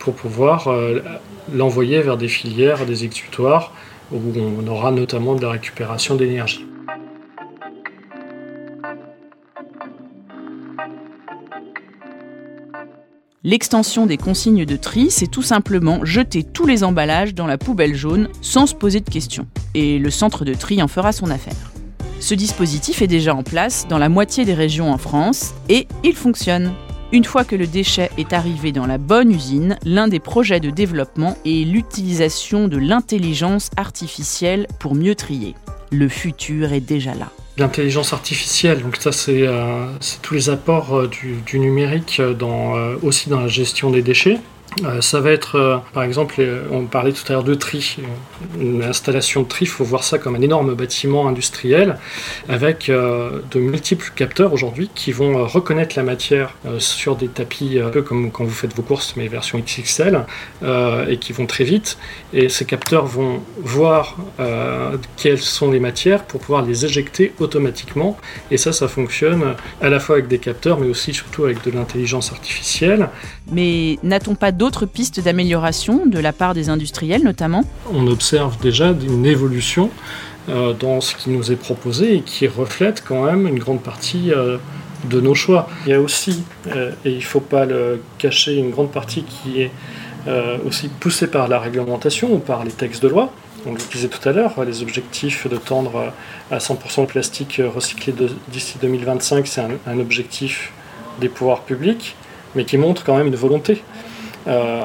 pour 0.01 0.15
pouvoir 0.15 0.69
l'envoyer 1.55 2.01
vers 2.01 2.17
des 2.17 2.29
filières, 2.29 2.85
des 2.85 3.05
exutoires, 3.05 3.73
où 4.13 4.21
on 4.37 4.67
aura 4.67 4.91
notamment 4.91 5.37
de 5.37 5.43
la 5.43 5.51
récupération 5.51 6.17
d'énergie. 6.17 6.67
L'extension 13.47 14.07
des 14.07 14.17
consignes 14.17 14.65
de 14.65 14.77
tri, 14.77 15.11
c'est 15.11 15.27
tout 15.27 15.43
simplement 15.43 16.03
jeter 16.03 16.45
tous 16.45 16.65
les 16.65 16.83
emballages 16.83 17.35
dans 17.35 17.47
la 17.47 17.59
poubelle 17.59 17.95
jaune 17.95 18.31
sans 18.41 18.65
se 18.65 18.75
poser 18.75 19.01
de 19.01 19.11
questions. 19.11 19.47
Et 19.75 19.99
le 19.99 20.09
centre 20.11 20.47
de 20.47 20.55
tri 20.55 20.83
en 20.83 20.89
fera 20.89 21.13
son 21.13 21.31
affaire. 21.31 21.73
Ce 22.21 22.33
dispositif 22.33 23.03
est 23.03 23.07
déjà 23.07 23.35
en 23.35 23.43
place 23.43 23.87
dans 23.87 23.99
la 23.99 24.09
moitié 24.09 24.47
des 24.47 24.55
régions 24.55 24.91
en 24.91 24.97
France 24.97 25.53
et 25.69 25.87
il 26.03 26.15
fonctionne. 26.15 26.73
Une 27.13 27.27
fois 27.27 27.45
que 27.45 27.55
le 27.55 27.67
déchet 27.67 28.11
est 28.17 28.33
arrivé 28.33 28.73
dans 28.73 28.87
la 28.87 28.97
bonne 28.97 29.31
usine, 29.31 29.77
l'un 29.85 30.09
des 30.09 30.21
projets 30.21 30.59
de 30.59 30.71
développement 30.71 31.37
est 31.45 31.67
l'utilisation 31.67 32.67
de 32.67 32.79
l'intelligence 32.79 33.69
artificielle 33.77 34.67
pour 34.81 34.95
mieux 34.95 35.15
trier. 35.15 35.55
Le 35.93 36.09
futur 36.09 36.73
est 36.73 36.81
déjà 36.81 37.15
là 37.15 37.31
l'intelligence 37.57 38.13
artificielle. 38.13 38.83
Donc 38.83 38.97
ça, 38.97 39.13
c'est 39.13 39.47
euh, 39.47 39.87
tous 40.23 40.35
les 40.35 40.51
apports 40.51 40.97
euh, 40.97 41.09
du, 41.09 41.59
numérique 41.59 42.21
euh, 42.21 42.97
aussi 43.03 43.29
dans 43.29 43.41
la 43.41 43.49
gestion 43.49 43.91
des 43.91 44.03
déchets. 44.03 44.39
Euh, 44.83 45.01
ça 45.01 45.21
va 45.21 45.31
être, 45.31 45.57
euh, 45.57 45.77
par 45.93 46.03
exemple, 46.03 46.43
on 46.71 46.85
parlait 46.87 47.13
tout 47.13 47.23
à 47.29 47.33
l'heure 47.33 47.45
de 47.45 47.55
tri. 47.55 47.99
Une 48.59 48.83
installation 48.83 49.43
de 49.43 49.49
tri, 49.49 49.65
il 49.67 49.69
faut 49.69 49.85
voir 49.85 50.03
ça 50.03 50.19
comme 50.19 50.35
un 50.35 50.41
énorme 50.41 50.75
bâtiment 50.75 51.29
industriel 51.29 51.99
avec 52.49 52.89
euh, 52.89 53.41
de 53.53 53.61
multiples 53.61 54.11
capteurs 54.15 54.53
aujourd'hui 54.53 54.91
qui 54.95 55.13
vont 55.13 55.47
reconnaître 55.47 55.97
la 55.97 56.03
matière 56.03 56.55
sur 56.79 57.17
des 57.17 57.29
tapis, 57.29 57.79
un 57.79 57.91
peu 57.91 58.03
comme 58.03 58.31
quand 58.31 58.45
vous 58.45 58.51
faites 58.51 58.75
vos 58.75 58.83
courses, 58.83 59.15
mais 59.17 59.29
version 59.29 59.59
XXL, 59.59 60.25
et 61.09 61.17
qui 61.19 61.33
vont 61.33 61.47
très 61.47 61.65
vite. 61.65 61.99
Et 62.33 62.49
ces 62.49 62.65
capteurs 62.65 63.07
vont 63.07 63.43
voir 63.59 64.17
quelles 65.17 65.39
sont 65.39 65.71
les 65.71 65.81
matières 65.81 66.25
pour 66.25 66.41
pouvoir 66.41 66.65
les 66.65 66.85
éjecter 66.85 67.33
automatiquement. 67.39 68.17
Et 68.51 68.57
ça, 68.57 68.73
ça 68.73 68.89
fonctionne 68.89 69.55
à 69.81 69.89
la 69.89 70.01
fois 70.01 70.17
avec 70.17 70.29
des 70.29 70.39
capteurs, 70.39 70.79
mais 70.79 70.89
aussi 70.89 71.13
surtout 71.13 71.45
avec 71.45 71.63
de 71.65 71.71
l'intelligence 71.71 72.33
artificielle. 72.33 73.09
Mais 73.53 73.99
n'a-t-on 74.03 74.35
pas 74.35 74.53
d'autres 74.53 74.87
pistes 74.87 75.21
d'amélioration 75.21 76.07
de 76.07 76.19
la 76.19 76.33
part 76.33 76.55
des 76.55 76.71
industriels 76.71 77.23
notamment 77.23 77.65
On 77.93 78.07
observe 78.07 78.59
déjà 78.61 78.95
une 79.07 79.27
évolution 79.27 79.91
euh, 80.49 80.73
dans 80.73 81.01
ce 81.01 81.15
qui 81.15 81.31
nous 81.31 81.53
est 81.53 81.57
proposé 81.57 82.17
et 82.17 82.21
qui 82.21 82.47
reflète 82.47 83.03
quand 83.07 83.25
même 83.25 83.47
une 83.47 83.59
grande 83.59 83.83
partie 83.83 84.33
euh, 84.33 84.59
de 85.09 85.21
nos 85.21 85.35
choix. 85.35 85.69
Il 85.87 85.91
y 85.91 85.95
a 85.95 86.01
aussi, 86.01 86.43
euh, 86.69 86.93
et 87.05 87.11
il 87.11 87.17
ne 87.17 87.23
faut 87.23 87.41
pas 87.41 87.65
le 87.67 88.03
cacher, 88.19 88.57
une 88.57 88.71
grande 88.71 88.91
partie 88.91 89.25
qui 89.25 89.63
est 89.63 89.71
aussi 90.65 90.89
poussée 90.89 91.27
par 91.27 91.49
la 91.49 91.59
réglementation 91.59 92.33
ou 92.33 92.39
par 92.39 92.65
les 92.65 92.71
textes 92.71 93.03
de 93.03 93.09
loi. 93.09 93.31
On 93.67 93.73
le 93.73 93.79
disait 93.93 94.09
tout 94.09 94.27
à 94.27 94.33
l'heure, 94.33 94.53
les 94.65 94.81
objectifs 94.81 95.47
de 95.47 95.59
tendre 95.59 96.15
à 96.51 96.57
100% 96.57 97.03
de 97.03 97.07
plastique 97.07 97.61
recyclé 97.75 98.15
d'ici 98.49 98.79
2025, 98.81 99.47
c'est 99.47 99.61
un 99.87 99.99
objectif 99.99 100.73
des 101.21 101.29
pouvoirs 101.29 101.61
publics 101.61 102.17
mais 102.55 102.65
qui 102.65 102.79
montre 102.79 103.05
quand 103.05 103.17
même 103.17 103.27
une 103.27 103.37
volonté. 103.37 103.83
Euh, 104.47 104.83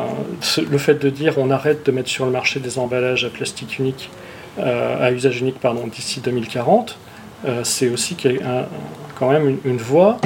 le 0.69 0.77
fait 0.77 0.95
de 0.95 1.09
dire 1.09 1.33
on 1.37 1.51
arrête 1.51 1.85
de 1.85 1.91
mettre 1.91 2.09
sur 2.09 2.25
le 2.25 2.31
marché 2.31 2.59
des 2.59 2.79
emballages 2.79 3.25
à 3.25 3.29
plastique 3.29 3.77
unique, 3.79 4.09
euh, 4.57 5.05
à 5.05 5.11
usage 5.11 5.41
unique 5.41 5.59
pardon, 5.59 5.85
d'ici 5.87 6.21
2040, 6.21 6.97
euh, 7.45 7.61
c'est 7.63 7.89
aussi 7.89 8.15
quand 9.17 9.29
même 9.29 9.57
une, 9.65 9.77
voie. 9.77 10.17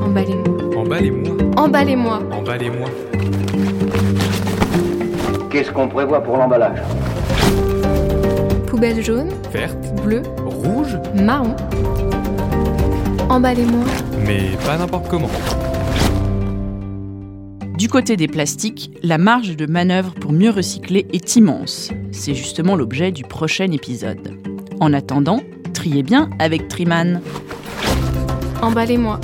Emballez-moi. 0.00 0.76
Emballez-moi. 0.76 1.36
Emballez-moi. 1.56 2.22
Emballez-moi. 2.30 2.88
Qu'est-ce 5.50 5.72
qu'on 5.72 5.88
prévoit 5.88 6.22
pour 6.22 6.36
l'emballage? 6.36 6.78
Poubelle 8.68 9.02
jaune, 9.02 9.30
verte, 9.52 9.78
bleue, 10.04 10.22
rouge, 10.44 10.98
marron. 11.14 11.56
Emballez-moi. 13.28 13.84
Mais 14.26 14.56
pas 14.64 14.76
n'importe 14.76 15.08
comment. 15.08 15.30
Du 17.78 17.88
côté 17.88 18.16
des 18.16 18.26
plastiques, 18.26 18.90
la 19.02 19.18
marge 19.18 19.56
de 19.56 19.66
manœuvre 19.66 20.14
pour 20.14 20.32
mieux 20.32 20.50
recycler 20.50 21.06
est 21.12 21.36
immense. 21.36 21.90
C'est 22.10 22.34
justement 22.34 22.74
l'objet 22.74 23.12
du 23.12 23.22
prochain 23.22 23.70
épisode. 23.70 24.32
En 24.80 24.92
attendant, 24.92 25.42
triez 25.74 26.02
bien 26.02 26.30
avec 26.38 26.68
Triman. 26.68 27.20
Emballez-moi. 28.62 29.20